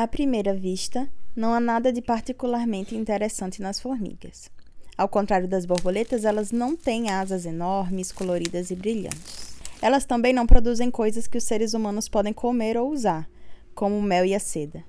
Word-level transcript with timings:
À 0.00 0.08
primeira 0.08 0.54
vista, 0.54 1.06
não 1.36 1.52
há 1.52 1.60
nada 1.60 1.92
de 1.92 2.00
particularmente 2.00 2.96
interessante 2.96 3.60
nas 3.60 3.78
formigas. 3.78 4.50
Ao 4.96 5.06
contrário 5.06 5.46
das 5.46 5.66
borboletas, 5.66 6.24
elas 6.24 6.50
não 6.50 6.74
têm 6.74 7.10
asas 7.10 7.44
enormes, 7.44 8.10
coloridas 8.10 8.70
e 8.70 8.74
brilhantes. 8.74 9.58
Elas 9.82 10.06
também 10.06 10.32
não 10.32 10.46
produzem 10.46 10.90
coisas 10.90 11.26
que 11.26 11.36
os 11.36 11.44
seres 11.44 11.74
humanos 11.74 12.08
podem 12.08 12.32
comer 12.32 12.78
ou 12.78 12.90
usar, 12.90 13.28
como 13.74 13.98
o 13.98 14.02
mel 14.02 14.24
e 14.24 14.34
a 14.34 14.40
seda. 14.40 14.82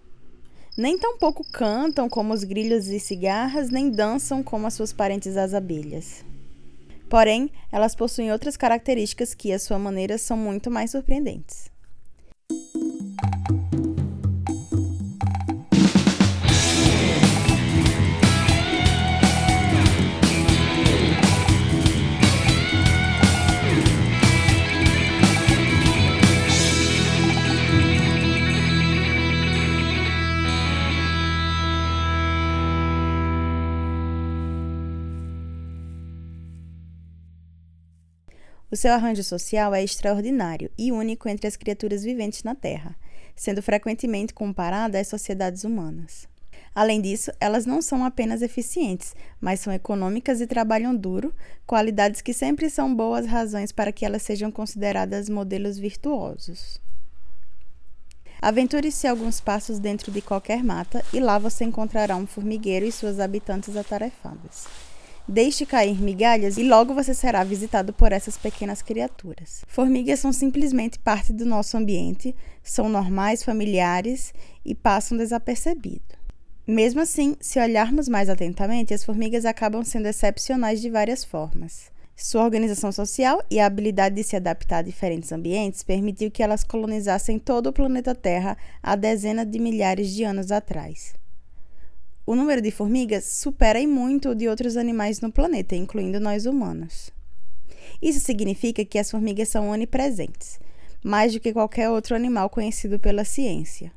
Nem 0.78 0.98
tampouco 0.98 1.44
cantam 1.52 2.08
como 2.08 2.34
os 2.34 2.46
grilhos 2.46 2.88
e 2.88 2.98
cigarras, 2.98 3.70
nem 3.70 3.92
dançam 3.92 4.42
como 4.42 4.66
as 4.66 4.76
suas 4.76 4.94
parentes 4.94 5.36
as 5.36 5.54
abelhas. 5.54 6.24
Porém, 7.10 7.52
elas 7.70 7.96
possuem 7.96 8.32
outras 8.32 8.56
características 8.56 9.34
que, 9.34 9.52
à 9.52 9.60
sua 9.60 9.78
maneira, 9.78 10.18
são 10.18 10.38
muito 10.38 10.72
mais 10.72 10.92
surpreendentes. 10.92 11.71
O 38.72 38.76
seu 38.78 38.94
arranjo 38.94 39.22
social 39.22 39.76
é 39.76 39.84
extraordinário 39.84 40.72
e 40.78 40.94
único 40.94 41.28
entre 41.28 41.46
as 41.46 41.58
criaturas 41.58 42.04
viventes 42.04 42.42
na 42.42 42.56
Terra, 42.56 42.96
sendo 43.36 43.62
frequentemente 43.62 44.34
comparada 44.34 44.98
às 44.98 45.10
sociedades 45.10 45.66
humanas. 45.66 46.26
Além 46.74 47.02
disso, 47.02 47.34
elas 47.38 47.66
não 47.66 47.82
são 47.82 48.06
apenas 48.06 48.42
eficientes, 48.42 49.14
mas 49.42 49.60
são 49.60 49.74
econômicas 49.74 50.40
e 50.40 50.48
trabalham 50.48 50.96
duro, 50.96 51.36
qualidades 51.68 52.22
que 52.22 52.32
sempre 52.32 52.70
são 52.70 52.96
boas 52.96 53.26
razões 53.26 53.74
para 53.74 53.92
que 53.92 54.06
elas 54.06 54.22
sejam 54.22 54.50
consideradas 54.50 55.28
modelos 55.28 55.78
virtuosos. 55.78 56.80
Aventure-se 58.42 59.06
alguns 59.06 59.42
passos 59.42 59.80
dentro 59.80 60.14
de 60.14 60.22
qualquer 60.22 60.64
mata 60.64 61.04
e 61.12 61.20
lá 61.20 61.38
você 61.38 61.66
encontrará 61.66 62.16
um 62.16 62.26
formigueiro 62.26 62.86
e 62.86 62.92
suas 62.92 63.20
habitantes 63.20 63.76
atarefadas. 63.76 64.91
Deixe 65.32 65.66
cair 65.66 65.98
migalhas 66.02 66.58
e 66.58 66.64
logo 66.64 66.94
você 66.94 67.14
será 67.14 67.42
visitado 67.42 67.94
por 67.94 68.12
essas 68.12 68.38
pequenas 68.38 68.82
criaturas. 68.82 69.64
Formigas 69.66 70.20
são 70.20 70.34
simplesmente 70.34 71.00
parte 71.00 71.32
do 71.32 71.46
nosso 71.46 71.78
ambiente, 71.78 72.36
são 72.62 72.90
normais, 72.90 73.42
familiares 73.42 74.34
e 74.66 74.76
passam 74.76 75.18
desapercebido. 75.18 76.04
Mesmo 76.68 77.00
assim, 77.00 77.38
se 77.40 77.62
olharmos 77.62 78.10
mais 78.10 78.28
atentamente, 78.28 78.94
as 78.94 79.06
formigas 79.06 79.46
acabam 79.46 79.86
sendo 79.86 80.08
excepcionais 80.08 80.82
de 80.82 80.90
várias 80.90 81.24
formas. 81.24 81.90
Sua 82.14 82.44
organização 82.44 82.92
social 82.92 83.42
e 83.50 83.58
a 83.58 83.68
habilidade 83.68 84.16
de 84.16 84.26
se 84.26 84.36
adaptar 84.36 84.80
a 84.80 84.82
diferentes 84.82 85.32
ambientes 85.32 85.82
permitiu 85.82 86.30
que 86.30 86.44
elas 86.44 86.66
colonizassem 86.66 87.40
todo 87.40 87.68
o 87.68 87.74
planeta 87.74 88.14
Terra 88.14 88.58
há 88.84 88.98
dezenas 88.98 89.50
de 89.50 89.60
milhares 89.60 90.10
de 90.14 90.26
anos 90.26 90.52
atrás. 90.52 91.21
O 92.32 92.36
número 92.36 92.62
de 92.62 92.72
formigas 92.72 93.26
supera 93.26 93.78
em 93.78 93.86
muito 93.86 94.30
o 94.30 94.36
de 94.36 94.48
outros 94.48 94.78
animais 94.78 95.20
no 95.20 95.30
planeta, 95.30 95.76
incluindo 95.76 96.18
nós 96.18 96.46
humanos. 96.46 97.12
Isso 98.02 98.22
significa 98.22 98.86
que 98.86 98.98
as 98.98 99.12
formigas 99.12 99.50
são 99.50 99.70
onipresentes, 99.70 100.58
mais 101.04 101.34
do 101.34 101.42
que 101.42 101.52
qualquer 101.52 101.90
outro 101.90 102.16
animal 102.16 102.50
conhecido 102.50 102.98
pela 102.98 103.26
ciência. 103.26 103.92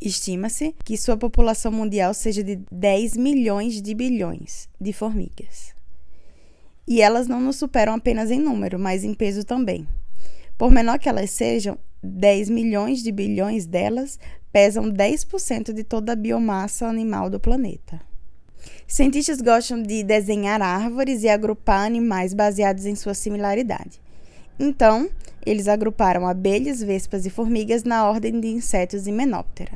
Estima-se 0.00 0.76
que 0.84 0.96
sua 0.96 1.16
população 1.16 1.72
mundial 1.72 2.14
seja 2.14 2.40
de 2.40 2.60
10 2.70 3.16
milhões 3.16 3.82
de 3.82 3.94
bilhões 3.96 4.68
de 4.80 4.92
formigas. 4.92 5.74
E 6.86 7.02
elas 7.02 7.26
não 7.26 7.40
nos 7.40 7.56
superam 7.56 7.94
apenas 7.94 8.30
em 8.30 8.38
número, 8.38 8.78
mas 8.78 9.02
em 9.02 9.12
peso 9.12 9.42
também. 9.42 9.88
Por 10.56 10.70
menor 10.70 11.00
que 11.00 11.08
elas 11.08 11.32
sejam, 11.32 11.76
10 12.00 12.48
milhões 12.50 13.02
de 13.02 13.10
bilhões 13.10 13.66
delas 13.66 14.20
pesam 14.54 14.84
10% 14.84 15.72
de 15.72 15.82
toda 15.82 16.12
a 16.12 16.16
biomassa 16.16 16.86
animal 16.86 17.28
do 17.28 17.40
planeta. 17.40 18.00
Cientistas 18.86 19.40
gostam 19.40 19.82
de 19.82 20.04
desenhar 20.04 20.62
árvores 20.62 21.24
e 21.24 21.28
agrupar 21.28 21.84
animais 21.84 22.32
baseados 22.32 22.86
em 22.86 22.94
sua 22.94 23.14
similaridade. 23.14 24.00
Então, 24.56 25.10
eles 25.44 25.66
agruparam 25.66 26.24
abelhas, 26.24 26.80
vespas 26.80 27.26
e 27.26 27.30
formigas 27.30 27.82
na 27.82 28.08
ordem 28.08 28.38
de 28.38 28.46
insetos 28.46 29.08
Hymenoptera. 29.08 29.72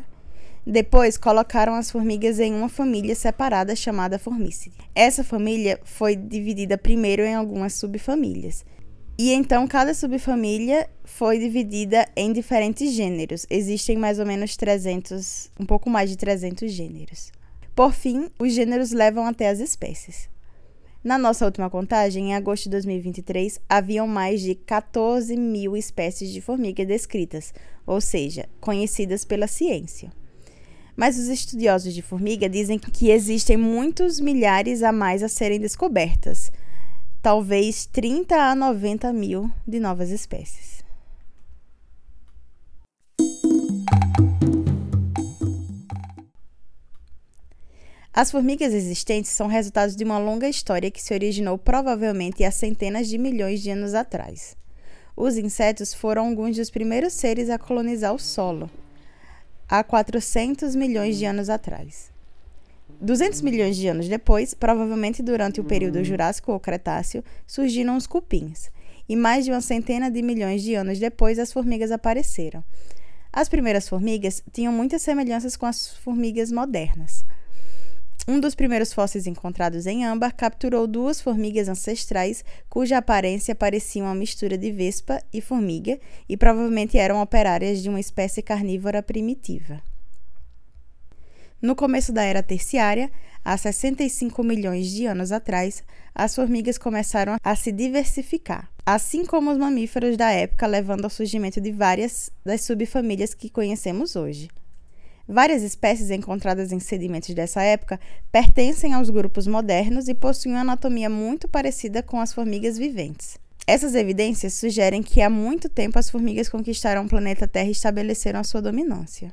Depois, 0.64 1.18
colocaram 1.18 1.74
as 1.74 1.90
formigas 1.90 2.38
em 2.38 2.54
uma 2.54 2.68
família 2.68 3.16
separada 3.16 3.74
chamada 3.74 4.16
Formicidae. 4.16 4.78
Essa 4.94 5.24
família 5.24 5.80
foi 5.82 6.14
dividida 6.14 6.78
primeiro 6.78 7.22
em 7.22 7.34
algumas 7.34 7.74
subfamílias, 7.74 8.64
e 9.18 9.32
então 9.32 9.66
cada 9.66 9.92
subfamília 9.92 10.88
foi 11.04 11.40
dividida 11.40 12.06
em 12.14 12.32
diferentes 12.32 12.92
gêneros. 12.92 13.44
Existem 13.50 13.96
mais 13.96 14.20
ou 14.20 14.24
menos 14.24 14.56
300, 14.56 15.50
um 15.58 15.66
pouco 15.66 15.90
mais 15.90 16.08
de 16.08 16.16
300 16.16 16.70
gêneros. 16.70 17.32
Por 17.74 17.92
fim, 17.92 18.30
os 18.38 18.52
gêneros 18.52 18.92
levam 18.92 19.26
até 19.26 19.48
as 19.48 19.58
espécies. 19.58 20.28
Na 21.02 21.18
nossa 21.18 21.44
última 21.44 21.68
contagem, 21.68 22.30
em 22.30 22.34
agosto 22.34 22.64
de 22.64 22.70
2023, 22.70 23.60
haviam 23.68 24.06
mais 24.06 24.40
de 24.40 24.54
14 24.54 25.36
mil 25.36 25.76
espécies 25.76 26.30
de 26.30 26.40
formiga 26.40 26.84
descritas, 26.86 27.52
ou 27.84 28.00
seja, 28.00 28.48
conhecidas 28.60 29.24
pela 29.24 29.48
ciência. 29.48 30.12
Mas 30.96 31.18
os 31.18 31.28
estudiosos 31.28 31.92
de 31.92 32.02
formiga 32.02 32.48
dizem 32.48 32.78
que 32.78 33.10
existem 33.10 33.56
muitos 33.56 34.20
milhares 34.20 34.82
a 34.82 34.92
mais 34.92 35.22
a 35.22 35.28
serem 35.28 35.58
descobertas, 35.58 36.52
talvez 37.22 37.86
30 37.86 38.34
a 38.34 38.54
90 38.54 39.12
mil 39.12 39.50
de 39.66 39.80
novas 39.80 40.10
espécies. 40.10 40.78
As 48.12 48.32
formigas 48.32 48.72
existentes 48.72 49.30
são 49.30 49.46
resultados 49.46 49.94
de 49.94 50.02
uma 50.02 50.18
longa 50.18 50.48
história 50.48 50.90
que 50.90 51.00
se 51.00 51.14
originou 51.14 51.56
provavelmente 51.56 52.42
há 52.42 52.50
centenas 52.50 53.08
de 53.08 53.16
milhões 53.16 53.62
de 53.62 53.70
anos 53.70 53.94
atrás. 53.94 54.56
Os 55.16 55.36
insetos 55.36 55.94
foram 55.94 56.28
alguns 56.28 56.56
dos 56.56 56.70
primeiros 56.70 57.12
seres 57.12 57.48
a 57.50 57.58
colonizar 57.58 58.12
o 58.12 58.18
solo, 58.18 58.68
há 59.68 59.84
400 59.84 60.74
milhões 60.74 61.16
de 61.16 61.26
anos 61.26 61.48
atrás. 61.48 62.10
200 63.00 63.42
milhões 63.42 63.76
de 63.76 63.86
anos 63.86 64.08
depois, 64.08 64.54
provavelmente 64.54 65.22
durante 65.22 65.60
o 65.60 65.64
período 65.64 66.02
Jurássico 66.02 66.52
ou 66.52 66.58
Cretáceo, 66.58 67.22
surgiram 67.46 67.96
os 67.96 68.06
cupins. 68.06 68.70
E 69.08 69.14
mais 69.14 69.44
de 69.44 69.50
uma 69.50 69.60
centena 69.60 70.10
de 70.10 70.20
milhões 70.20 70.62
de 70.62 70.74
anos 70.74 70.98
depois, 70.98 71.38
as 71.38 71.52
formigas 71.52 71.90
apareceram. 71.90 72.62
As 73.32 73.48
primeiras 73.48 73.88
formigas 73.88 74.42
tinham 74.52 74.72
muitas 74.72 75.02
semelhanças 75.02 75.56
com 75.56 75.64
as 75.64 75.96
formigas 75.98 76.50
modernas. 76.50 77.24
Um 78.26 78.40
dos 78.40 78.54
primeiros 78.54 78.92
fósseis 78.92 79.26
encontrados 79.26 79.86
em 79.86 80.04
âmbar 80.04 80.34
capturou 80.34 80.86
duas 80.86 81.20
formigas 81.20 81.68
ancestrais 81.68 82.44
cuja 82.68 82.98
aparência 82.98 83.54
parecia 83.54 84.02
uma 84.02 84.14
mistura 84.14 84.58
de 84.58 84.70
vespa 84.70 85.22
e 85.32 85.40
formiga 85.40 85.98
e 86.28 86.36
provavelmente 86.36 86.98
eram 86.98 87.22
operárias 87.22 87.82
de 87.82 87.88
uma 87.88 88.00
espécie 88.00 88.42
carnívora 88.42 89.02
primitiva. 89.02 89.80
No 91.60 91.74
começo 91.74 92.12
da 92.12 92.22
era 92.22 92.40
terciária, 92.40 93.10
há 93.44 93.56
65 93.56 94.44
milhões 94.44 94.86
de 94.90 95.06
anos 95.06 95.32
atrás, 95.32 95.82
as 96.14 96.32
formigas 96.32 96.78
começaram 96.78 97.36
a 97.42 97.56
se 97.56 97.72
diversificar, 97.72 98.70
assim 98.86 99.24
como 99.26 99.50
os 99.50 99.58
mamíferos 99.58 100.16
da 100.16 100.30
época, 100.30 100.68
levando 100.68 101.02
ao 101.02 101.10
surgimento 101.10 101.60
de 101.60 101.72
várias 101.72 102.30
das 102.44 102.60
subfamílias 102.60 103.34
que 103.34 103.50
conhecemos 103.50 104.14
hoje. 104.14 104.48
Várias 105.26 105.62
espécies 105.62 106.10
encontradas 106.10 106.70
em 106.70 106.78
sedimentos 106.78 107.34
dessa 107.34 107.60
época 107.60 107.98
pertencem 108.30 108.94
aos 108.94 109.10
grupos 109.10 109.48
modernos 109.48 110.08
e 110.08 110.14
possuem 110.14 110.54
uma 110.54 110.60
anatomia 110.60 111.10
muito 111.10 111.48
parecida 111.48 112.04
com 112.04 112.20
as 112.20 112.32
formigas 112.32 112.78
viventes. 112.78 113.36
Essas 113.66 113.96
evidências 113.96 114.54
sugerem 114.54 115.02
que 115.02 115.20
há 115.20 115.28
muito 115.28 115.68
tempo 115.68 115.98
as 115.98 116.08
formigas 116.08 116.48
conquistaram 116.48 117.04
o 117.04 117.08
planeta 117.08 117.48
Terra 117.48 117.68
e 117.68 117.72
estabeleceram 117.72 118.38
a 118.38 118.44
sua 118.44 118.62
dominância. 118.62 119.32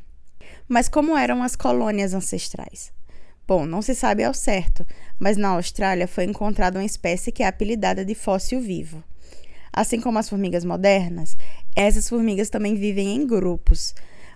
Mas 0.68 0.88
como 0.90 1.16
eram 1.16 1.44
as 1.44 1.56
colônias 1.56 2.14
ancestrais? 2.14 2.92
Bom, 3.48 3.66
não 3.66 3.82
se 3.82 3.94
sabe 3.94 4.24
ao 4.24 4.34
certo, 4.34 4.86
mas 5.20 5.38
na 5.38 5.50
Austrália 5.50 6.08
foi 6.08 6.24
encontrada 6.24 6.80
uma 6.80 6.86
espécie 6.86 7.32
que 7.32 7.44
é 7.44 7.48
apelidada 7.48 8.04
de 8.04 8.16
fóssil 8.16 8.60
vivo. 8.60 9.04
Assim 9.72 10.02
como 10.02 10.18
as 10.18 10.28
formigas 10.28 10.66
modernas, 10.66 11.38
essas 11.76 12.10
formigas 12.10 12.50
também 12.50 12.76
vivem 12.76 13.16
em 13.16 13.28
grupos, 13.28 13.94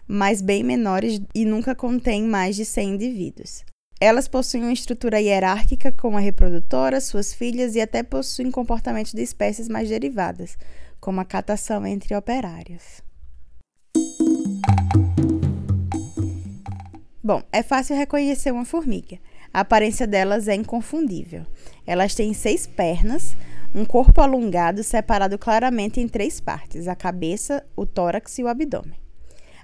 mas 0.08 0.42
bem 0.42 0.64
menores 0.64 1.22
e 1.34 1.46
nunca 1.46 1.74
contêm 1.74 2.24
mais 2.24 2.56
de 2.56 2.66
100 2.66 2.90
indivíduos. 2.90 3.64
Elas 4.02 4.28
possuem 4.28 4.64
uma 4.64 4.74
estrutura 4.74 5.20
hierárquica 5.20 5.92
com 5.92 6.16
a 6.16 6.20
reprodutora, 6.20 7.02
suas 7.02 7.34
filhas 7.34 7.76
e 7.76 7.82
até 7.82 8.04
possuem 8.04 8.52
comportamento 8.52 9.12
de 9.12 9.22
espécies 9.22 9.68
mais 9.68 9.90
derivadas, 9.90 10.58
como 11.00 11.20
a 11.20 11.26
catação 11.26 11.86
entre 11.86 12.16
operários. 12.16 13.02
Bom, 17.30 17.44
é 17.52 17.62
fácil 17.62 17.96
reconhecer 17.96 18.50
uma 18.50 18.66
formiga. 18.66 19.20
A 19.54 19.60
aparência 19.60 20.08
delas 20.08 20.48
é 20.48 20.56
inconfundível. 20.56 21.46
Elas 21.86 22.16
têm 22.16 22.34
seis 22.34 22.66
pernas, 22.66 23.38
um 23.76 23.86
corpo 23.86 24.20
alongado 24.20 24.84
separado 24.84 25.38
claramente 25.38 26.02
em 26.02 26.08
três 26.08 26.40
partes: 26.40 26.88
a 26.88 26.96
cabeça, 26.96 27.64
o 27.76 27.86
tórax 27.86 28.40
e 28.40 28.44
o 28.44 28.48
abdômen. 28.48 28.98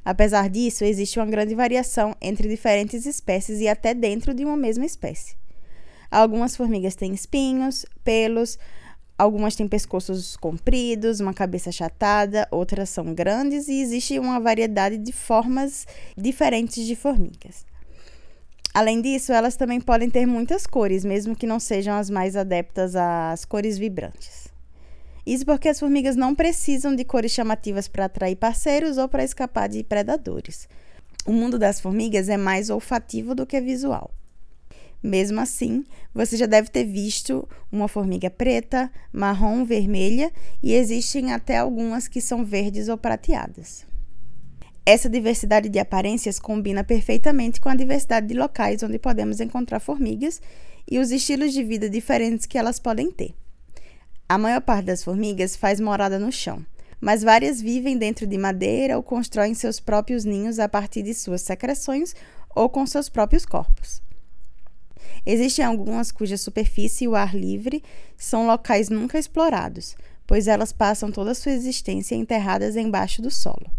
Apesar 0.05 0.47
disso, 0.47 0.83
existe 0.83 1.17
uma 1.17 1.25
grande 1.25 1.55
variação 1.55 2.15
entre 2.21 2.47
diferentes 2.47 3.07
espécies 3.07 3.59
e 3.59 3.67
até 3.67 3.95
dentro 3.95 4.31
de 4.35 4.45
uma 4.45 4.55
mesma 4.55 4.85
espécie. 4.85 5.35
Algumas 6.11 6.55
formigas 6.55 6.93
têm 6.93 7.15
espinhos, 7.15 7.83
pelos, 8.03 8.59
algumas 9.17 9.55
têm 9.55 9.67
pescoços 9.67 10.35
compridos, 10.35 11.19
uma 11.19 11.33
cabeça 11.33 11.69
achatada, 11.69 12.47
outras 12.51 12.89
são 12.89 13.13
grandes 13.13 13.67
e 13.67 13.81
existe 13.81 14.19
uma 14.19 14.39
variedade 14.39 14.97
de 14.97 15.11
formas 15.11 15.85
diferentes 16.17 16.85
de 16.85 16.95
formigas. 16.95 17.65
Além 18.73 19.01
disso, 19.01 19.31
elas 19.31 19.55
também 19.55 19.79
podem 19.79 20.09
ter 20.09 20.25
muitas 20.25 20.67
cores, 20.67 21.05
mesmo 21.05 21.35
que 21.35 21.47
não 21.47 21.61
sejam 21.61 21.95
as 21.95 22.09
mais 22.09 22.35
adeptas 22.35 22.93
às 22.95 23.45
cores 23.45 23.77
vibrantes. 23.77 24.49
Isso 25.25 25.45
porque 25.45 25.69
as 25.69 25.79
formigas 25.79 26.15
não 26.15 26.35
precisam 26.35 26.93
de 26.93 27.05
cores 27.05 27.31
chamativas 27.31 27.87
para 27.87 28.05
atrair 28.05 28.35
parceiros 28.35 28.97
ou 28.97 29.07
para 29.07 29.23
escapar 29.23 29.69
de 29.69 29.83
predadores. 29.83 30.67
O 31.25 31.31
mundo 31.31 31.57
das 31.57 31.79
formigas 31.79 32.29
é 32.29 32.37
mais 32.37 32.69
olfativo 32.69 33.33
do 33.33 33.45
que 33.45 33.59
visual. 33.59 34.11
Mesmo 35.05 35.39
assim, 35.39 35.85
você 36.11 36.35
já 36.35 36.47
deve 36.47 36.69
ter 36.69 36.83
visto 36.83 37.47
uma 37.71 37.87
formiga 37.87 38.27
preta, 38.27 38.91
marrom, 39.13 39.63
vermelha 39.63 40.31
e 40.63 40.73
existem 40.73 41.31
até 41.31 41.59
algumas 41.59 42.07
que 42.07 42.19
são 42.19 42.43
verdes 42.43 42.89
ou 42.89 42.97
prateadas. 42.97 43.85
Essa 44.83 45.07
diversidade 45.07 45.69
de 45.69 45.77
aparências 45.77 46.39
combina 46.39 46.83
perfeitamente 46.83 47.61
com 47.61 47.69
a 47.69 47.75
diversidade 47.75 48.25
de 48.25 48.33
locais 48.33 48.81
onde 48.81 48.97
podemos 48.97 49.39
encontrar 49.39 49.79
formigas 49.79 50.41
e 50.89 50.97
os 50.97 51.11
estilos 51.11 51.53
de 51.53 51.63
vida 51.63 51.87
diferentes 51.87 52.47
que 52.47 52.57
elas 52.57 52.79
podem 52.79 53.11
ter. 53.11 53.35
A 54.27 54.39
maior 54.39 54.61
parte 54.61 54.85
das 54.85 55.03
formigas 55.03 55.55
faz 55.55 55.79
morada 55.79 56.17
no 56.17 56.31
chão, 56.31 56.65
mas 56.99 57.21
várias 57.21 57.61
vivem 57.61 57.95
dentro 57.95 58.25
de 58.25 58.39
madeira 58.39 58.97
ou 58.97 59.03
constroem 59.03 59.53
seus 59.53 59.79
próprios 59.79 60.25
ninhos 60.25 60.57
a 60.57 60.67
partir 60.67 61.03
de 61.03 61.13
suas 61.13 61.43
secreções 61.43 62.15
ou 62.55 62.67
com 62.67 62.87
seus 62.87 63.07
próprios 63.07 63.45
corpos. 63.45 64.03
Existem 65.25 65.63
algumas 65.63 66.11
cuja 66.11 66.37
superfície 66.37 67.05
e 67.05 67.07
o 67.07 67.15
ar 67.15 67.35
livre 67.35 67.83
são 68.17 68.47
locais 68.47 68.89
nunca 68.89 69.17
explorados, 69.17 69.95
pois 70.27 70.47
elas 70.47 70.71
passam 70.71 71.11
toda 71.11 71.31
a 71.31 71.35
sua 71.35 71.51
existência 71.51 72.15
enterradas 72.15 72.75
embaixo 72.75 73.21
do 73.21 73.31
solo. 73.31 73.69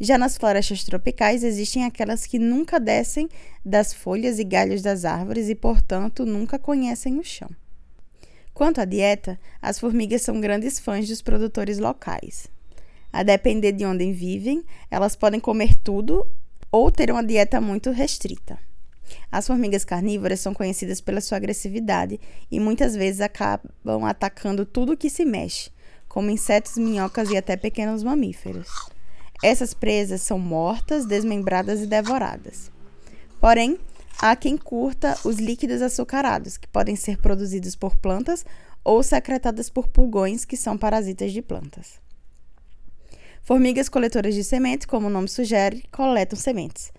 Já 0.00 0.18
nas 0.18 0.36
florestas 0.36 0.82
tropicais 0.82 1.44
existem 1.44 1.84
aquelas 1.84 2.26
que 2.26 2.38
nunca 2.38 2.80
descem 2.80 3.28
das 3.64 3.94
folhas 3.94 4.38
e 4.38 4.44
galhos 4.44 4.82
das 4.82 5.04
árvores 5.04 5.48
e, 5.48 5.54
portanto, 5.54 6.26
nunca 6.26 6.58
conhecem 6.58 7.18
o 7.18 7.24
chão. 7.24 7.48
Quanto 8.52 8.80
à 8.80 8.84
dieta, 8.84 9.38
as 9.60 9.78
formigas 9.78 10.22
são 10.22 10.40
grandes 10.40 10.78
fãs 10.78 11.08
dos 11.08 11.22
produtores 11.22 11.78
locais. 11.78 12.48
A 13.12 13.22
depender 13.22 13.72
de 13.72 13.84
onde 13.84 14.12
vivem, 14.12 14.64
elas 14.90 15.14
podem 15.14 15.38
comer 15.38 15.76
tudo 15.76 16.26
ou 16.70 16.90
ter 16.90 17.10
uma 17.10 17.22
dieta 17.22 17.60
muito 17.60 17.90
restrita. 17.90 18.58
As 19.30 19.46
formigas 19.46 19.84
carnívoras 19.84 20.40
são 20.40 20.54
conhecidas 20.54 21.00
pela 21.00 21.20
sua 21.20 21.36
agressividade 21.36 22.20
e 22.50 22.60
muitas 22.60 22.94
vezes 22.94 23.20
acabam 23.20 24.04
atacando 24.04 24.66
tudo 24.66 24.96
que 24.96 25.10
se 25.10 25.24
mexe, 25.24 25.70
como 26.08 26.30
insetos, 26.30 26.76
minhocas 26.76 27.30
e 27.30 27.36
até 27.36 27.56
pequenos 27.56 28.02
mamíferos. 28.02 28.68
Essas 29.42 29.74
presas 29.74 30.22
são 30.22 30.38
mortas, 30.38 31.04
desmembradas 31.04 31.80
e 31.80 31.86
devoradas. 31.86 32.70
Porém, 33.40 33.78
há 34.20 34.36
quem 34.36 34.56
curta 34.56 35.18
os 35.24 35.36
líquidos 35.36 35.82
açucarados, 35.82 36.56
que 36.56 36.68
podem 36.68 36.94
ser 36.94 37.18
produzidos 37.18 37.74
por 37.74 37.96
plantas 37.96 38.44
ou 38.84 39.02
secretadas 39.02 39.68
por 39.68 39.88
pulgões, 39.88 40.44
que 40.44 40.56
são 40.56 40.78
parasitas 40.78 41.32
de 41.32 41.42
plantas. 41.42 42.00
Formigas 43.42 43.88
coletoras 43.88 44.34
de 44.34 44.44
sementes, 44.44 44.86
como 44.86 45.08
o 45.08 45.10
nome 45.10 45.28
sugere, 45.28 45.82
coletam 45.90 46.38
sementes. 46.38 46.92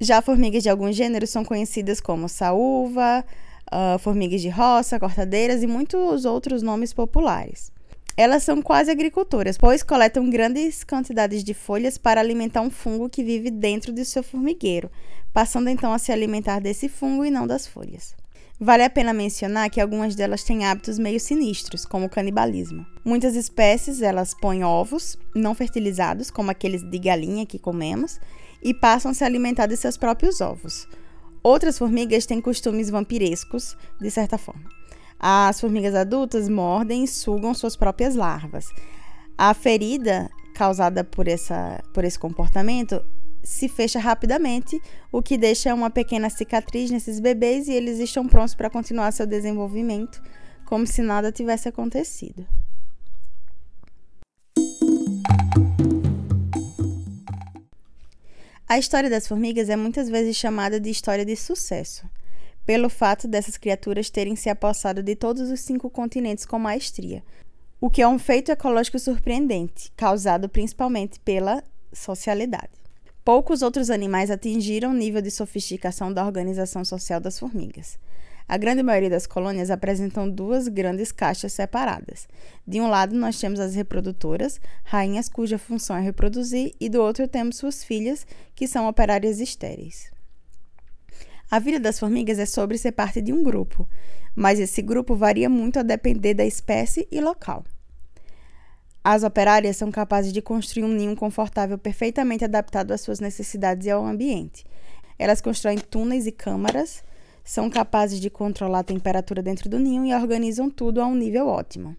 Já 0.00 0.22
formigas 0.22 0.62
de 0.62 0.70
alguns 0.70 0.96
gêneros 0.96 1.28
são 1.28 1.44
conhecidas 1.44 2.00
como 2.00 2.26
saúva, 2.26 3.22
uh, 3.70 3.98
formigas 3.98 4.40
de 4.40 4.48
roça, 4.48 4.98
cortadeiras 4.98 5.62
e 5.62 5.66
muitos 5.66 6.24
outros 6.24 6.62
nomes 6.62 6.94
populares. 6.94 7.70
Elas 8.16 8.42
são 8.42 8.62
quase 8.62 8.90
agricultoras, 8.90 9.58
pois 9.58 9.82
coletam 9.82 10.28
grandes 10.30 10.84
quantidades 10.84 11.44
de 11.44 11.52
folhas 11.52 11.98
para 11.98 12.20
alimentar 12.20 12.62
um 12.62 12.70
fungo 12.70 13.10
que 13.10 13.22
vive 13.22 13.50
dentro 13.50 13.92
de 13.92 14.04
seu 14.04 14.22
formigueiro, 14.22 14.90
passando 15.34 15.68
então 15.68 15.92
a 15.92 15.98
se 15.98 16.10
alimentar 16.10 16.60
desse 16.60 16.88
fungo 16.88 17.24
e 17.24 17.30
não 17.30 17.46
das 17.46 17.66
folhas. 17.66 18.14
Vale 18.58 18.82
a 18.82 18.90
pena 18.90 19.14
mencionar 19.14 19.70
que 19.70 19.80
algumas 19.80 20.14
delas 20.14 20.42
têm 20.42 20.66
hábitos 20.66 20.98
meio 20.98 21.18
sinistros, 21.18 21.86
como 21.86 22.06
o 22.06 22.10
canibalismo. 22.10 22.84
Muitas 23.02 23.34
espécies, 23.34 24.02
elas 24.02 24.34
põem 24.34 24.64
ovos 24.64 25.16
não 25.34 25.54
fertilizados, 25.54 26.30
como 26.30 26.50
aqueles 26.50 26.82
de 26.82 26.98
galinha 26.98 27.46
que 27.46 27.58
comemos, 27.58 28.20
e 28.62 28.74
passam 28.74 29.10
a 29.10 29.14
se 29.14 29.24
alimentar 29.24 29.66
de 29.66 29.76
seus 29.76 29.96
próprios 29.96 30.40
ovos. 30.40 30.86
Outras 31.42 31.78
formigas 31.78 32.26
têm 32.26 32.40
costumes 32.40 32.90
vampirescos, 32.90 33.76
de 34.00 34.10
certa 34.10 34.36
forma. 34.36 34.68
As 35.18 35.60
formigas 35.60 35.94
adultas 35.94 36.48
mordem 36.48 37.04
e 37.04 37.08
sugam 37.08 37.54
suas 37.54 37.76
próprias 37.76 38.14
larvas. 38.14 38.66
A 39.36 39.54
ferida 39.54 40.30
causada 40.54 41.02
por, 41.02 41.26
essa, 41.28 41.82
por 41.94 42.04
esse 42.04 42.18
comportamento 42.18 43.02
se 43.42 43.68
fecha 43.68 43.98
rapidamente, 43.98 44.80
o 45.10 45.22
que 45.22 45.38
deixa 45.38 45.74
uma 45.74 45.88
pequena 45.90 46.28
cicatriz 46.28 46.90
nesses 46.90 47.20
bebês 47.20 47.68
e 47.68 47.72
eles 47.72 47.98
estão 47.98 48.28
prontos 48.28 48.54
para 48.54 48.68
continuar 48.68 49.12
seu 49.12 49.26
desenvolvimento, 49.26 50.20
como 50.66 50.86
se 50.86 51.00
nada 51.02 51.32
tivesse 51.32 51.68
acontecido. 51.68 52.46
A 58.70 58.78
história 58.78 59.10
das 59.10 59.26
formigas 59.26 59.68
é 59.68 59.74
muitas 59.74 60.08
vezes 60.08 60.36
chamada 60.36 60.78
de 60.78 60.90
história 60.90 61.24
de 61.24 61.34
sucesso 61.34 62.08
pelo 62.64 62.88
fato 62.88 63.26
dessas 63.26 63.56
criaturas 63.56 64.10
terem 64.10 64.36
se 64.36 64.48
apossado 64.48 65.02
de 65.02 65.16
todos 65.16 65.50
os 65.50 65.58
cinco 65.58 65.90
continentes 65.90 66.46
com 66.46 66.56
maestria, 66.56 67.20
o 67.80 67.90
que 67.90 68.00
é 68.00 68.06
um 68.06 68.16
feito 68.16 68.52
ecológico 68.52 68.96
surpreendente, 68.96 69.90
causado 69.96 70.48
principalmente 70.48 71.18
pela 71.18 71.64
socialidade. 71.92 72.70
Poucos 73.24 73.60
outros 73.60 73.90
animais 73.90 74.30
atingiram 74.30 74.92
o 74.92 74.96
nível 74.96 75.20
de 75.20 75.32
sofisticação 75.32 76.12
da 76.12 76.24
organização 76.24 76.84
social 76.84 77.18
das 77.18 77.40
formigas. 77.40 77.98
A 78.50 78.56
grande 78.56 78.82
maioria 78.82 79.08
das 79.08 79.28
colônias 79.28 79.70
apresentam 79.70 80.28
duas 80.28 80.66
grandes 80.66 81.12
caixas 81.12 81.52
separadas. 81.52 82.26
De 82.66 82.80
um 82.80 82.88
lado, 82.88 83.14
nós 83.14 83.38
temos 83.38 83.60
as 83.60 83.76
reprodutoras, 83.76 84.60
rainhas 84.82 85.28
cuja 85.28 85.56
função 85.56 85.94
é 85.94 86.00
reproduzir, 86.00 86.74
e 86.80 86.88
do 86.88 87.00
outro 87.00 87.28
temos 87.28 87.58
suas 87.58 87.84
filhas, 87.84 88.26
que 88.56 88.66
são 88.66 88.88
operárias 88.88 89.38
estéreis. 89.38 90.10
A 91.48 91.60
vida 91.60 91.78
das 91.78 92.00
formigas 92.00 92.40
é 92.40 92.44
sobre 92.44 92.76
ser 92.76 92.90
parte 92.90 93.22
de 93.22 93.32
um 93.32 93.40
grupo, 93.44 93.88
mas 94.34 94.58
esse 94.58 94.82
grupo 94.82 95.14
varia 95.14 95.48
muito 95.48 95.78
a 95.78 95.84
depender 95.84 96.34
da 96.34 96.44
espécie 96.44 97.06
e 97.08 97.20
local. 97.20 97.64
As 99.04 99.22
operárias 99.22 99.76
são 99.76 99.92
capazes 99.92 100.32
de 100.32 100.42
construir 100.42 100.82
um 100.82 100.92
ninho 100.92 101.14
confortável 101.14 101.78
perfeitamente 101.78 102.44
adaptado 102.44 102.90
às 102.90 103.00
suas 103.00 103.20
necessidades 103.20 103.86
e 103.86 103.90
ao 103.92 104.04
ambiente. 104.04 104.66
Elas 105.16 105.40
constroem 105.40 105.78
túneis 105.78 106.26
e 106.26 106.32
câmaras, 106.32 107.04
são 107.50 107.68
capazes 107.68 108.20
de 108.20 108.30
controlar 108.30 108.78
a 108.78 108.84
temperatura 108.84 109.42
dentro 109.42 109.68
do 109.68 109.76
ninho 109.76 110.06
e 110.06 110.14
organizam 110.14 110.70
tudo 110.70 111.00
a 111.00 111.06
um 111.06 111.16
nível 111.16 111.48
ótimo. 111.48 111.96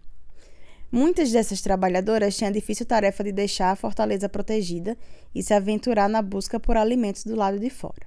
Muitas 0.90 1.30
dessas 1.30 1.60
trabalhadoras 1.60 2.34
têm 2.38 2.48
a 2.48 2.50
difícil 2.50 2.86
tarefa 2.86 3.22
de 3.22 3.32
deixar 3.32 3.70
a 3.70 3.76
fortaleza 3.76 4.30
protegida 4.30 4.96
e 5.34 5.42
se 5.42 5.52
aventurar 5.52 6.08
na 6.08 6.22
busca 6.22 6.58
por 6.58 6.74
alimentos 6.74 7.24
do 7.24 7.36
lado 7.36 7.58
de 7.58 7.68
fora. 7.68 8.06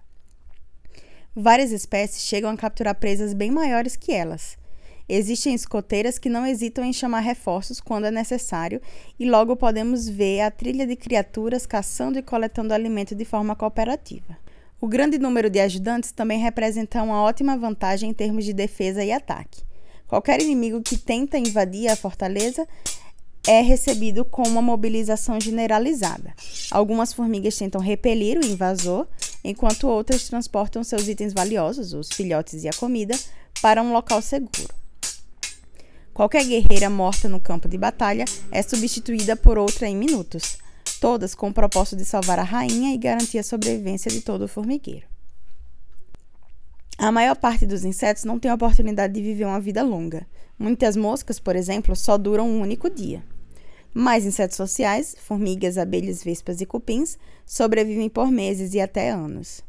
Várias 1.35 1.71
espécies 1.71 2.23
chegam 2.23 2.49
a 2.49 2.57
capturar 2.57 2.95
presas 2.95 3.31
bem 3.31 3.51
maiores 3.51 3.95
que 3.95 4.11
elas. 4.11 4.57
Existem 5.07 5.53
escoteiras 5.53 6.17
que 6.17 6.29
não 6.29 6.47
hesitam 6.47 6.83
em 6.83 6.91
chamar 6.91 7.19
reforços 7.19 7.79
quando 7.79 8.05
é 8.05 8.11
necessário, 8.11 8.81
e 9.19 9.29
logo 9.29 9.55
podemos 9.55 10.09
ver 10.09 10.39
a 10.39 10.49
trilha 10.49 10.87
de 10.87 10.95
criaturas 10.95 11.67
caçando 11.67 12.17
e 12.17 12.23
coletando 12.23 12.73
alimento 12.73 13.13
de 13.13 13.23
forma 13.23 13.55
cooperativa. 13.55 14.44
O 14.79 14.87
grande 14.87 15.17
número 15.17 15.49
de 15.49 15.59
ajudantes 15.59 16.11
também 16.11 16.39
representa 16.39 17.01
uma 17.01 17.21
ótima 17.21 17.57
vantagem 17.57 18.09
em 18.09 18.13
termos 18.13 18.43
de 18.43 18.53
defesa 18.53 19.03
e 19.03 19.11
ataque. 19.11 19.63
Qualquer 20.07 20.41
inimigo 20.41 20.81
que 20.81 20.97
tenta 20.97 21.37
invadir 21.37 21.87
a 21.87 21.95
fortaleza 21.95 22.67
é 23.47 23.61
recebido 23.61 24.25
com 24.25 24.43
uma 24.43 24.61
mobilização 24.61 25.39
generalizada. 25.39 26.33
Algumas 26.71 27.13
formigas 27.13 27.57
tentam 27.57 27.79
repelir 27.79 28.37
o 28.37 28.45
invasor, 28.45 29.07
enquanto 29.43 29.87
outras 29.87 30.27
transportam 30.27 30.83
seus 30.83 31.07
itens 31.07 31.33
valiosos, 31.33 31.93
os 31.93 32.09
filhotes 32.09 32.63
e 32.63 32.67
a 32.67 32.73
comida, 32.73 33.17
para 33.61 33.81
um 33.81 33.93
local 33.93 34.21
seguro. 34.21 34.73
Qualquer 36.13 36.45
guerreira 36.45 36.89
morta 36.89 37.27
no 37.27 37.39
campo 37.39 37.67
de 37.67 37.77
batalha 37.77 38.25
é 38.51 38.61
substituída 38.61 39.35
por 39.35 39.57
outra 39.57 39.87
em 39.87 39.95
minutos, 39.95 40.57
todas 41.05 41.35
com 41.35 41.49
o 41.49 41.53
propósito 41.53 41.97
de 41.97 42.03
salvar 42.03 42.39
a 42.39 42.43
rainha 42.43 42.91
e 42.91 42.97
garantir 42.97 43.37
a 43.37 43.43
sobrevivência 43.43 44.09
de 44.09 44.21
todo 44.21 44.45
o 44.45 44.47
formigueiro. 44.47 45.05
A 46.97 47.11
maior 47.11 47.35
parte 47.35 47.63
dos 47.63 47.85
insetos 47.85 48.23
não 48.23 48.39
tem 48.39 48.49
a 48.49 48.55
oportunidade 48.55 49.13
de 49.13 49.21
viver 49.21 49.45
uma 49.45 49.59
vida 49.59 49.83
longa. 49.83 50.25
Muitas 50.57 50.97
moscas, 50.97 51.39
por 51.39 51.55
exemplo, 51.55 51.95
só 51.95 52.17
duram 52.17 52.49
um 52.49 52.59
único 52.59 52.89
dia. 52.89 53.23
Mais 53.93 54.25
insetos 54.25 54.57
sociais, 54.57 55.15
formigas, 55.19 55.77
abelhas, 55.77 56.23
vespas 56.23 56.59
e 56.59 56.65
cupins, 56.65 57.19
sobrevivem 57.45 58.09
por 58.09 58.31
meses 58.31 58.73
e 58.73 58.81
até 58.81 59.11
anos. 59.11 59.61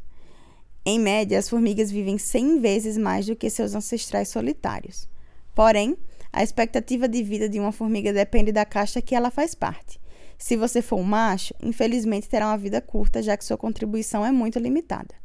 Em 0.83 0.97
média, 0.97 1.37
as 1.37 1.47
formigas 1.47 1.91
vivem 1.91 2.17
100 2.17 2.59
vezes 2.59 2.97
mais 2.97 3.27
do 3.27 3.35
que 3.35 3.47
seus 3.51 3.75
ancestrais 3.75 4.29
solitários. 4.29 5.07
Porém, 5.53 5.95
a 6.33 6.41
expectativa 6.41 7.07
de 7.07 7.21
vida 7.21 7.47
de 7.47 7.59
uma 7.59 7.71
formiga 7.71 8.11
depende 8.11 8.51
da 8.51 8.65
casta 8.65 9.03
que 9.03 9.13
ela 9.13 9.29
faz 9.29 9.53
parte. 9.53 9.99
Se 10.37 10.55
você 10.55 10.81
for 10.81 10.97
um 10.97 11.03
macho, 11.03 11.53
infelizmente 11.61 12.29
terá 12.29 12.47
uma 12.47 12.57
vida 12.57 12.79
curta, 12.79 13.23
já 13.23 13.35
que 13.35 13.43
sua 13.43 13.57
contribuição 13.57 14.25
é 14.25 14.31
muito 14.31 14.59
limitada. 14.59 15.15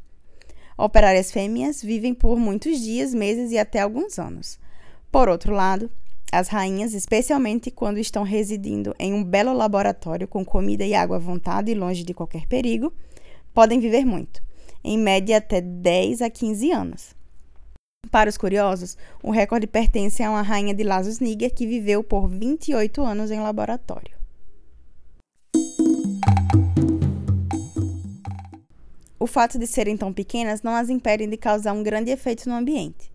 Operárias 0.77 1.31
fêmeas 1.31 1.83
vivem 1.83 2.13
por 2.13 2.37
muitos 2.39 2.79
dias, 2.79 3.13
meses 3.13 3.51
e 3.51 3.57
até 3.57 3.79
alguns 3.79 4.17
anos. 4.17 4.59
Por 5.11 5.29
outro 5.29 5.53
lado, 5.53 5.91
as 6.31 6.47
rainhas, 6.47 6.95
especialmente 6.95 7.69
quando 7.69 7.99
estão 7.99 8.23
residindo 8.23 8.95
em 8.97 9.13
um 9.13 9.23
belo 9.23 9.53
laboratório 9.53 10.27
com 10.27 10.43
comida 10.43 10.83
e 10.83 10.95
água 10.95 11.17
à 11.17 11.19
vontade 11.19 11.69
e 11.69 11.75
longe 11.75 12.03
de 12.03 12.13
qualquer 12.13 12.47
perigo, 12.47 12.91
podem 13.53 13.79
viver 13.79 14.03
muito, 14.03 14.41
em 14.83 14.97
média 14.97 15.37
até 15.37 15.61
10 15.61 16.23
a 16.23 16.29
15 16.31 16.71
anos. 16.71 17.15
Para 18.09 18.31
os 18.31 18.37
curiosos, 18.37 18.97
o 19.21 19.29
recorde 19.29 19.67
pertence 19.67 20.23
a 20.23 20.31
uma 20.31 20.41
rainha 20.41 20.73
de 20.73 20.83
Lasos 20.83 21.19
Níger 21.19 21.53
que 21.53 21.67
viveu 21.67 22.03
por 22.03 22.27
28 22.27 23.03
anos 23.03 23.29
em 23.29 23.39
laboratório. 23.39 24.22
O 29.23 29.25
fato 29.25 29.57
de 29.57 29.65
serem 29.65 29.95
tão 29.95 30.11
pequenas 30.11 30.63
não 30.63 30.75
as 30.75 30.89
impede 30.89 31.25
de 31.25 31.37
causar 31.37 31.71
um 31.71 31.81
grande 31.81 32.11
efeito 32.11 32.49
no 32.49 32.55
ambiente. 32.55 33.09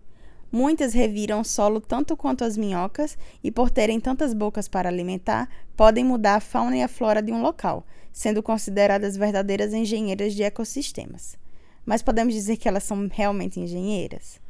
Muitas 0.51 0.95
reviram 0.95 1.43
o 1.43 1.45
solo 1.45 1.83
tanto 1.83 2.17
quanto 2.17 2.45
as 2.45 2.57
minhocas 2.57 3.19
e, 3.45 3.51
por 3.51 3.69
terem 3.69 4.01
tantas 4.01 4.33
bocas 4.33 4.67
para 4.69 4.89
alimentar, 4.89 5.51
podem 5.77 6.03
mudar 6.07 6.37
a 6.37 6.41
fauna 6.41 6.79
e 6.79 6.83
a 6.83 6.89
flora 6.89 7.21
de 7.21 7.31
um 7.31 7.43
local, 7.43 7.87
sendo 8.11 8.43
consideradas 8.43 9.19
verdadeiras 9.19 9.75
engenheiras 9.75 10.35
de 10.35 10.43
ecossistemas. 10.43 11.37
Mas 11.85 12.01
podemos 12.01 12.33
dizer 12.33 12.57
que 12.57 12.67
elas 12.67 12.85
são 12.85 13.07
realmente 13.13 13.61
engenheiras? 13.61 14.41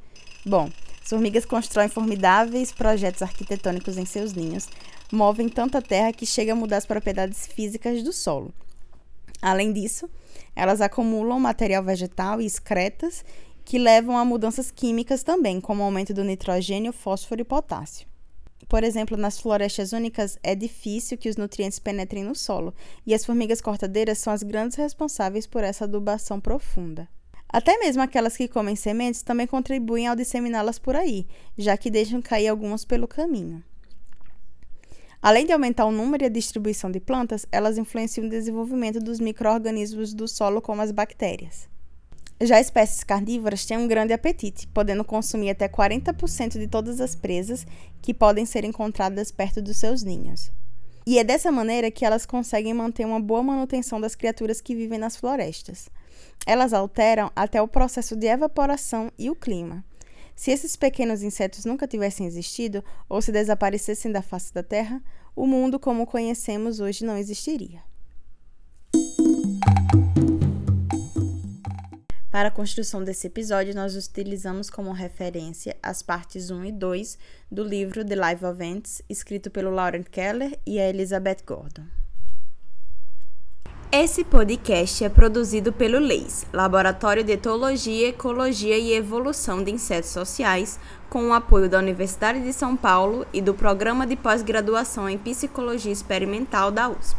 Bom, 0.46 0.70
as 1.02 1.08
formigas 1.08 1.44
constroem 1.44 1.88
formidáveis 1.88 2.70
projetos 2.70 3.20
arquitetônicos 3.20 3.98
em 3.98 4.04
seus 4.04 4.32
ninhos, 4.32 4.68
movem 5.10 5.48
tanta 5.48 5.82
terra 5.82 6.12
que 6.12 6.24
chega 6.24 6.52
a 6.52 6.54
mudar 6.54 6.76
as 6.76 6.86
propriedades 6.86 7.48
físicas 7.48 8.00
do 8.04 8.12
solo. 8.12 8.54
Além 9.42 9.72
disso, 9.72 10.08
elas 10.58 10.80
acumulam 10.80 11.38
material 11.38 11.84
vegetal 11.84 12.40
e 12.40 12.44
excretas 12.44 13.24
que 13.64 13.78
levam 13.78 14.18
a 14.18 14.24
mudanças 14.24 14.72
químicas 14.72 15.22
também, 15.22 15.60
como 15.60 15.84
aumento 15.84 16.12
do 16.12 16.24
nitrogênio, 16.24 16.92
fósforo 16.92 17.40
e 17.40 17.44
potássio. 17.44 18.08
Por 18.68 18.82
exemplo, 18.82 19.16
nas 19.16 19.38
florestas 19.38 19.92
únicas 19.92 20.36
é 20.42 20.56
difícil 20.56 21.16
que 21.16 21.28
os 21.28 21.36
nutrientes 21.36 21.78
penetrem 21.78 22.24
no 22.24 22.34
solo, 22.34 22.74
e 23.06 23.14
as 23.14 23.24
formigas 23.24 23.60
cortadeiras 23.60 24.18
são 24.18 24.32
as 24.32 24.42
grandes 24.42 24.76
responsáveis 24.76 25.46
por 25.46 25.62
essa 25.62 25.84
adubação 25.84 26.40
profunda. 26.40 27.08
Até 27.48 27.78
mesmo 27.78 28.02
aquelas 28.02 28.36
que 28.36 28.48
comem 28.48 28.74
sementes 28.74 29.22
também 29.22 29.46
contribuem 29.46 30.08
ao 30.08 30.16
disseminá-las 30.16 30.80
por 30.80 30.96
aí, 30.96 31.24
já 31.56 31.76
que 31.76 31.88
deixam 31.88 32.20
cair 32.20 32.48
algumas 32.48 32.84
pelo 32.84 33.06
caminho. 33.06 33.62
Além 35.28 35.44
de 35.44 35.52
aumentar 35.52 35.84
o 35.84 35.92
número 35.92 36.24
e 36.24 36.26
a 36.26 36.30
distribuição 36.30 36.90
de 36.90 37.00
plantas, 37.00 37.44
elas 37.52 37.76
influenciam 37.76 38.26
o 38.26 38.30
desenvolvimento 38.30 38.98
dos 38.98 39.20
micro-organismos 39.20 40.14
do 40.14 40.26
solo, 40.26 40.62
como 40.62 40.80
as 40.80 40.90
bactérias. 40.90 41.68
Já 42.40 42.58
espécies 42.58 43.04
carnívoras 43.04 43.66
têm 43.66 43.76
um 43.76 43.86
grande 43.86 44.14
apetite, 44.14 44.66
podendo 44.68 45.04
consumir 45.04 45.50
até 45.50 45.68
40% 45.68 46.52
de 46.58 46.66
todas 46.66 46.98
as 46.98 47.14
presas 47.14 47.66
que 48.00 48.14
podem 48.14 48.46
ser 48.46 48.64
encontradas 48.64 49.30
perto 49.30 49.60
dos 49.60 49.76
seus 49.76 50.02
ninhos. 50.02 50.50
E 51.06 51.18
é 51.18 51.24
dessa 51.24 51.52
maneira 51.52 51.90
que 51.90 52.06
elas 52.06 52.24
conseguem 52.24 52.72
manter 52.72 53.04
uma 53.04 53.20
boa 53.20 53.42
manutenção 53.42 54.00
das 54.00 54.14
criaturas 54.14 54.62
que 54.62 54.74
vivem 54.74 54.98
nas 54.98 55.14
florestas. 55.14 55.90
Elas 56.46 56.72
alteram 56.72 57.30
até 57.36 57.60
o 57.60 57.68
processo 57.68 58.16
de 58.16 58.28
evaporação 58.28 59.12
e 59.18 59.28
o 59.28 59.34
clima. 59.34 59.84
Se 60.38 60.52
esses 60.52 60.76
pequenos 60.76 61.24
insetos 61.24 61.64
nunca 61.64 61.88
tivessem 61.88 62.24
existido 62.24 62.84
ou 63.08 63.20
se 63.20 63.32
desaparecessem 63.32 64.12
da 64.12 64.22
face 64.22 64.54
da 64.54 64.62
Terra, 64.62 65.02
o 65.38 65.46
mundo 65.46 65.78
como 65.78 66.04
conhecemos 66.04 66.80
hoje 66.80 67.04
não 67.04 67.16
existiria. 67.16 67.80
Para 72.28 72.48
a 72.48 72.50
construção 72.50 73.02
desse 73.02 73.28
episódio, 73.28 73.74
nós 73.74 73.96
utilizamos 73.96 74.68
como 74.68 74.90
referência 74.92 75.76
as 75.82 76.02
partes 76.02 76.50
1 76.50 76.64
e 76.66 76.72
2 76.72 77.18
do 77.50 77.62
livro 77.62 78.04
The 78.04 78.16
Life 78.16 78.44
of 78.44 78.62
Ants, 78.62 79.00
escrito 79.08 79.50
pelo 79.50 79.70
Laurent 79.70 80.08
Keller 80.10 80.58
e 80.66 80.78
a 80.78 80.88
Elizabeth 80.88 81.38
Gordon. 81.46 81.97
Esse 83.90 84.22
podcast 84.22 85.02
é 85.02 85.08
produzido 85.08 85.72
pelo 85.72 85.98
LEIS, 85.98 86.44
Laboratório 86.52 87.24
de 87.24 87.32
Etologia, 87.32 88.10
Ecologia 88.10 88.76
e 88.76 88.92
Evolução 88.92 89.64
de 89.64 89.70
Insetos 89.70 90.10
Sociais, 90.10 90.78
com 91.08 91.28
o 91.28 91.32
apoio 91.32 91.70
da 91.70 91.78
Universidade 91.78 92.42
de 92.42 92.52
São 92.52 92.76
Paulo 92.76 93.26
e 93.32 93.40
do 93.40 93.54
Programa 93.54 94.06
de 94.06 94.14
Pós-Graduação 94.14 95.08
em 95.08 95.16
Psicologia 95.16 95.90
Experimental 95.90 96.70
da 96.70 96.90
USP. 96.90 97.16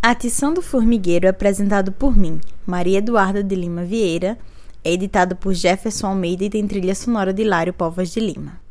A 0.00 0.14
Tição 0.14 0.54
do 0.54 0.62
Formigueiro 0.62 1.26
é 1.26 1.30
apresentado 1.30 1.92
por 1.92 2.16
mim, 2.16 2.40
Maria 2.64 2.96
Eduarda 2.96 3.44
de 3.44 3.54
Lima 3.54 3.84
Vieira, 3.84 4.38
é 4.82 4.90
editado 4.90 5.36
por 5.36 5.52
Jefferson 5.52 6.06
Almeida 6.06 6.44
e 6.44 6.50
tem 6.50 6.66
trilha 6.66 6.94
sonora 6.94 7.34
de 7.34 7.44
Lário 7.44 7.74
Povas 7.74 8.08
de 8.08 8.20
Lima. 8.20 8.63